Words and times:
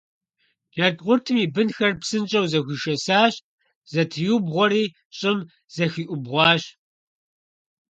Джэдкъуртым 0.73 1.37
и 1.45 1.47
бынхэр 1.53 1.93
псынщӀэу 1.99 2.49
зэхуишэсащ, 2.51 3.35
зэтриубгъуэри 3.91 4.83
щӀым 5.17 5.39
зэхиӀубгъуащ. 5.75 6.63